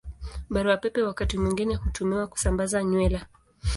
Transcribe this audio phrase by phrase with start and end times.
[0.49, 3.25] Barua Pepe wakati mwingine hutumiwa kusambaza nywila.